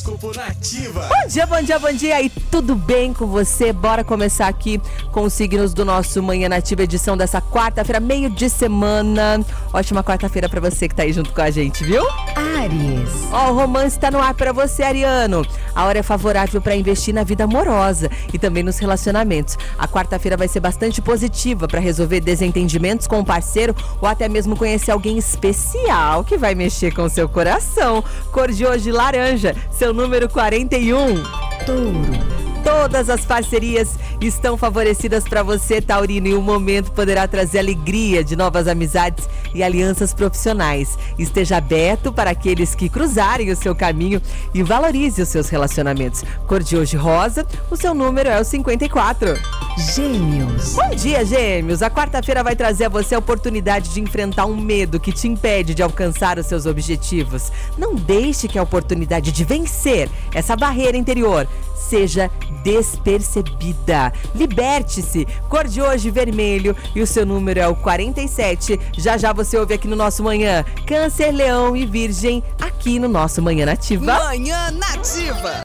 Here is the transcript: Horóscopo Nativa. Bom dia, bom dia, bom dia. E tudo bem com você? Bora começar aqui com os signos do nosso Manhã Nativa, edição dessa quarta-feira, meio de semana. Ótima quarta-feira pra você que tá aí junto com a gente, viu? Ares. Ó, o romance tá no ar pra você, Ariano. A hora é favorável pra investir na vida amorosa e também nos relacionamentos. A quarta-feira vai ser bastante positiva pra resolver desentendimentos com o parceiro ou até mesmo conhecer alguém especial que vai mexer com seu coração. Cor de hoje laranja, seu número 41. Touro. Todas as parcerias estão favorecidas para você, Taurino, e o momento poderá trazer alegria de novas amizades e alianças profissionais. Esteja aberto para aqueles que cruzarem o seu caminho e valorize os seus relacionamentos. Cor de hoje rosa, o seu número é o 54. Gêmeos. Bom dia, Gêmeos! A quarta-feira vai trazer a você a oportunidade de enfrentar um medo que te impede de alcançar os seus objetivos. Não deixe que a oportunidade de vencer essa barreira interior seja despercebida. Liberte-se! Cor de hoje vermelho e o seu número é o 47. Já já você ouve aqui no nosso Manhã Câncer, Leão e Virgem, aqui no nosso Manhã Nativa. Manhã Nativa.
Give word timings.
Horóscopo 0.00 0.32
Nativa. 0.34 1.08
Bom 1.08 1.28
dia, 1.28 1.46
bom 1.46 1.62
dia, 1.62 1.78
bom 1.78 1.92
dia. 1.92 2.22
E 2.22 2.30
tudo 2.30 2.74
bem 2.74 3.12
com 3.12 3.26
você? 3.26 3.70
Bora 3.70 4.02
começar 4.02 4.48
aqui 4.48 4.80
com 5.12 5.24
os 5.24 5.32
signos 5.34 5.74
do 5.74 5.84
nosso 5.84 6.22
Manhã 6.22 6.48
Nativa, 6.48 6.82
edição 6.82 7.16
dessa 7.16 7.40
quarta-feira, 7.40 8.00
meio 8.00 8.30
de 8.30 8.48
semana. 8.48 9.44
Ótima 9.72 10.02
quarta-feira 10.02 10.48
pra 10.48 10.60
você 10.60 10.88
que 10.88 10.94
tá 10.94 11.02
aí 11.02 11.12
junto 11.12 11.32
com 11.32 11.42
a 11.42 11.50
gente, 11.50 11.84
viu? 11.84 12.02
Ares. 12.34 13.10
Ó, 13.30 13.50
o 13.50 13.54
romance 13.54 13.98
tá 13.98 14.10
no 14.10 14.20
ar 14.20 14.32
pra 14.32 14.52
você, 14.52 14.82
Ariano. 14.82 15.46
A 15.74 15.84
hora 15.84 15.98
é 15.98 16.02
favorável 16.02 16.60
pra 16.60 16.76
investir 16.76 17.14
na 17.14 17.24
vida 17.24 17.44
amorosa 17.44 18.10
e 18.32 18.38
também 18.38 18.62
nos 18.62 18.78
relacionamentos. 18.78 19.56
A 19.78 19.86
quarta-feira 19.86 20.36
vai 20.36 20.48
ser 20.48 20.60
bastante 20.60 21.00
positiva 21.02 21.66
pra 21.66 21.80
resolver 21.80 22.20
desentendimentos 22.20 23.06
com 23.06 23.20
o 23.20 23.24
parceiro 23.24 23.74
ou 24.00 24.08
até 24.08 24.28
mesmo 24.28 24.56
conhecer 24.56 24.90
alguém 24.90 25.18
especial 25.18 26.24
que 26.24 26.36
vai 26.36 26.54
mexer 26.54 26.92
com 26.92 27.08
seu 27.08 27.28
coração. 27.28 28.02
Cor 28.32 28.50
de 28.50 28.66
hoje 28.66 28.90
laranja, 28.90 29.56
seu 29.70 29.92
número 29.92 30.28
41. 30.28 31.22
Touro. 31.66 32.29
Todas 32.64 33.08
as 33.08 33.24
parcerias 33.24 33.94
estão 34.20 34.56
favorecidas 34.56 35.24
para 35.24 35.42
você, 35.42 35.80
Taurino, 35.80 36.26
e 36.28 36.34
o 36.34 36.42
momento 36.42 36.92
poderá 36.92 37.26
trazer 37.26 37.58
alegria 37.58 38.22
de 38.22 38.36
novas 38.36 38.68
amizades 38.68 39.28
e 39.54 39.62
alianças 39.62 40.12
profissionais. 40.12 40.98
Esteja 41.18 41.56
aberto 41.56 42.12
para 42.12 42.30
aqueles 42.30 42.74
que 42.74 42.88
cruzarem 42.88 43.50
o 43.50 43.56
seu 43.56 43.74
caminho 43.74 44.20
e 44.52 44.62
valorize 44.62 45.22
os 45.22 45.28
seus 45.28 45.48
relacionamentos. 45.48 46.24
Cor 46.46 46.62
de 46.62 46.76
hoje 46.76 46.96
rosa, 46.96 47.46
o 47.70 47.76
seu 47.76 47.94
número 47.94 48.28
é 48.28 48.40
o 48.40 48.44
54. 48.44 49.59
Gêmeos. 49.80 50.74
Bom 50.74 50.90
dia, 50.90 51.24
Gêmeos! 51.24 51.82
A 51.82 51.88
quarta-feira 51.88 52.44
vai 52.44 52.54
trazer 52.54 52.84
a 52.84 52.88
você 52.90 53.14
a 53.14 53.18
oportunidade 53.18 53.88
de 53.88 54.00
enfrentar 54.00 54.44
um 54.44 54.54
medo 54.54 55.00
que 55.00 55.10
te 55.10 55.26
impede 55.26 55.74
de 55.74 55.82
alcançar 55.82 56.38
os 56.38 56.44
seus 56.44 56.66
objetivos. 56.66 57.50
Não 57.78 57.94
deixe 57.94 58.46
que 58.46 58.58
a 58.58 58.62
oportunidade 58.62 59.32
de 59.32 59.42
vencer 59.42 60.10
essa 60.34 60.54
barreira 60.54 60.98
interior 60.98 61.48
seja 61.74 62.30
despercebida. 62.62 64.12
Liberte-se! 64.34 65.26
Cor 65.48 65.66
de 65.66 65.80
hoje 65.80 66.10
vermelho 66.10 66.76
e 66.94 67.00
o 67.00 67.06
seu 67.06 67.24
número 67.24 67.58
é 67.58 67.66
o 67.66 67.74
47. 67.74 68.78
Já 68.98 69.16
já 69.16 69.32
você 69.32 69.56
ouve 69.56 69.72
aqui 69.72 69.88
no 69.88 69.96
nosso 69.96 70.22
Manhã 70.22 70.62
Câncer, 70.86 71.32
Leão 71.32 71.74
e 71.74 71.86
Virgem, 71.86 72.44
aqui 72.60 72.98
no 72.98 73.08
nosso 73.08 73.40
Manhã 73.40 73.64
Nativa. 73.64 74.04
Manhã 74.04 74.70
Nativa. 74.72 75.54